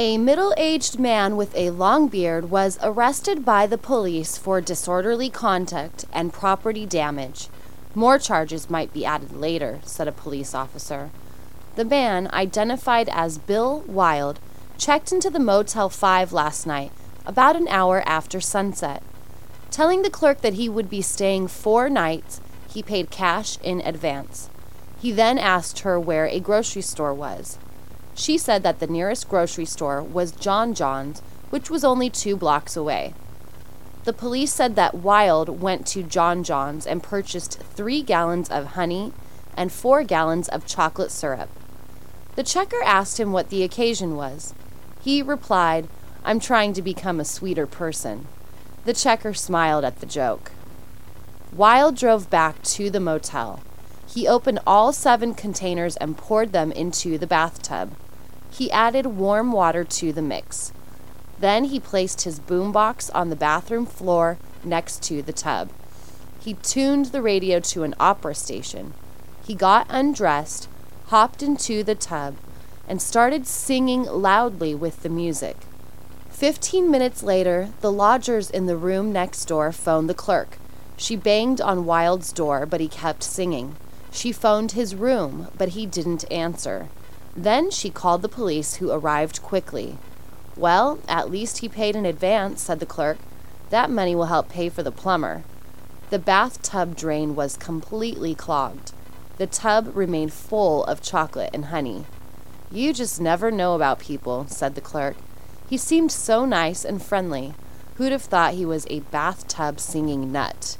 A 0.00 0.16
middle 0.16 0.54
aged 0.56 1.00
man 1.00 1.36
with 1.36 1.52
a 1.56 1.70
long 1.70 2.06
beard 2.06 2.52
was 2.52 2.78
arrested 2.84 3.44
by 3.44 3.66
the 3.66 3.76
police 3.76 4.38
for 4.38 4.60
disorderly 4.60 5.28
conduct 5.28 6.04
and 6.12 6.32
property 6.32 6.86
damage. 6.86 7.48
More 7.96 8.16
charges 8.20 8.70
might 8.70 8.92
be 8.92 9.04
added 9.04 9.32
later, 9.32 9.80
said 9.82 10.06
a 10.06 10.12
police 10.12 10.54
officer. 10.54 11.10
The 11.74 11.84
man, 11.84 12.30
identified 12.32 13.08
as 13.08 13.38
Bill 13.38 13.80
Wild, 13.88 14.38
checked 14.76 15.10
into 15.10 15.30
the 15.30 15.40
Motel 15.40 15.88
5 15.88 16.32
last 16.32 16.64
night, 16.64 16.92
about 17.26 17.56
an 17.56 17.66
hour 17.66 18.04
after 18.06 18.40
sunset. 18.40 19.02
Telling 19.72 20.02
the 20.02 20.10
clerk 20.10 20.42
that 20.42 20.54
he 20.54 20.68
would 20.68 20.88
be 20.88 21.02
staying 21.02 21.48
four 21.48 21.90
nights, 21.90 22.40
he 22.68 22.84
paid 22.84 23.10
cash 23.10 23.58
in 23.64 23.80
advance. 23.80 24.48
He 25.00 25.10
then 25.10 25.38
asked 25.38 25.80
her 25.80 25.98
where 25.98 26.26
a 26.26 26.38
grocery 26.38 26.82
store 26.82 27.14
was. 27.14 27.58
She 28.18 28.36
said 28.36 28.64
that 28.64 28.80
the 28.80 28.88
nearest 28.88 29.28
grocery 29.28 29.64
store 29.64 30.02
was 30.02 30.32
John 30.32 30.74
John's, 30.74 31.22
which 31.50 31.70
was 31.70 31.84
only 31.84 32.10
two 32.10 32.36
blocks 32.36 32.76
away. 32.76 33.14
The 34.02 34.12
police 34.12 34.52
said 34.52 34.74
that 34.74 34.96
Wild 34.96 35.60
went 35.60 35.86
to 35.88 36.02
John 36.02 36.42
John's 36.42 36.84
and 36.84 37.00
purchased 37.00 37.60
three 37.76 38.02
gallons 38.02 38.50
of 38.50 38.74
honey 38.74 39.12
and 39.56 39.70
four 39.70 40.02
gallons 40.02 40.48
of 40.48 40.66
chocolate 40.66 41.12
syrup. 41.12 41.48
The 42.34 42.42
checker 42.42 42.82
asked 42.84 43.20
him 43.20 43.30
what 43.30 43.50
the 43.50 43.62
occasion 43.62 44.16
was. 44.16 44.52
He 45.00 45.22
replied, 45.22 45.88
I'm 46.24 46.40
trying 46.40 46.72
to 46.72 46.82
become 46.82 47.20
a 47.20 47.24
sweeter 47.24 47.68
person. 47.68 48.26
The 48.84 48.94
checker 48.94 49.32
smiled 49.32 49.84
at 49.84 50.00
the 50.00 50.06
joke. 50.06 50.50
Wild 51.52 51.96
drove 51.96 52.28
back 52.28 52.62
to 52.62 52.90
the 52.90 53.00
motel. 53.00 53.62
He 54.08 54.26
opened 54.26 54.58
all 54.66 54.92
seven 54.92 55.34
containers 55.34 55.96
and 55.96 56.18
poured 56.18 56.52
them 56.52 56.72
into 56.72 57.16
the 57.16 57.26
bathtub. 57.26 57.94
He 58.58 58.72
added 58.72 59.06
warm 59.06 59.52
water 59.52 59.84
to 59.84 60.12
the 60.12 60.20
mix. 60.20 60.72
Then 61.38 61.66
he 61.66 61.78
placed 61.78 62.22
his 62.22 62.40
boombox 62.40 63.08
on 63.14 63.30
the 63.30 63.36
bathroom 63.36 63.86
floor 63.86 64.36
next 64.64 65.00
to 65.04 65.22
the 65.22 65.32
tub. 65.32 65.70
He 66.40 66.54
tuned 66.54 67.06
the 67.06 67.22
radio 67.22 67.60
to 67.60 67.84
an 67.84 67.94
opera 68.00 68.34
station. 68.34 68.94
He 69.46 69.54
got 69.54 69.86
undressed, 69.88 70.68
hopped 71.06 71.40
into 71.40 71.84
the 71.84 71.94
tub, 71.94 72.34
and 72.88 73.00
started 73.00 73.46
singing 73.46 74.02
loudly 74.02 74.74
with 74.74 75.04
the 75.04 75.08
music. 75.08 75.58
Fifteen 76.28 76.90
minutes 76.90 77.22
later, 77.22 77.68
the 77.80 77.92
lodgers 77.92 78.50
in 78.50 78.66
the 78.66 78.76
room 78.76 79.12
next 79.12 79.44
door 79.44 79.70
phoned 79.70 80.10
the 80.10 80.14
clerk. 80.14 80.58
She 80.96 81.14
banged 81.14 81.60
on 81.60 81.86
Wild's 81.86 82.32
door, 82.32 82.66
but 82.66 82.80
he 82.80 82.88
kept 82.88 83.22
singing. 83.22 83.76
She 84.10 84.32
phoned 84.32 84.72
his 84.72 84.96
room, 84.96 85.46
but 85.56 85.70
he 85.70 85.86
didn't 85.86 86.24
answer. 86.32 86.88
Then 87.40 87.70
she 87.70 87.88
called 87.88 88.22
the 88.22 88.28
police, 88.28 88.74
who 88.74 88.90
arrived 88.90 89.42
quickly. 89.42 89.96
Well, 90.56 90.98
at 91.06 91.30
least 91.30 91.58
he 91.58 91.68
paid 91.68 91.94
in 91.94 92.04
advance, 92.04 92.60
said 92.62 92.80
the 92.80 92.84
clerk. 92.84 93.18
That 93.70 93.92
money 93.92 94.16
will 94.16 94.24
help 94.24 94.48
pay 94.48 94.68
for 94.68 94.82
the 94.82 94.90
plumber. 94.90 95.44
The 96.10 96.18
bathtub 96.18 96.96
drain 96.96 97.36
was 97.36 97.56
completely 97.56 98.34
clogged. 98.34 98.90
The 99.36 99.46
tub 99.46 99.96
remained 99.96 100.32
full 100.32 100.82
of 100.86 101.00
chocolate 101.00 101.50
and 101.54 101.66
honey. 101.66 102.06
You 102.72 102.92
just 102.92 103.20
never 103.20 103.52
know 103.52 103.76
about 103.76 104.00
people, 104.00 104.46
said 104.48 104.74
the 104.74 104.80
clerk. 104.80 105.14
He 105.70 105.76
seemed 105.76 106.10
so 106.10 106.44
nice 106.44 106.84
and 106.84 107.00
friendly. 107.00 107.54
Who'd 107.98 108.10
have 108.10 108.22
thought 108.22 108.54
he 108.54 108.66
was 108.66 108.84
a 108.90 108.98
bathtub 109.12 109.78
singing 109.78 110.32
nut? 110.32 110.76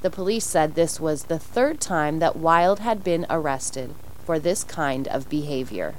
The 0.00 0.08
police 0.08 0.46
said 0.46 0.74
this 0.74 0.98
was 0.98 1.24
the 1.24 1.38
third 1.38 1.82
time 1.82 2.18
that 2.20 2.34
Wild 2.34 2.78
had 2.78 3.04
been 3.04 3.26
arrested 3.28 3.94
for 4.28 4.38
this 4.38 4.62
kind 4.62 5.08
of 5.08 5.26
behavior. 5.30 5.94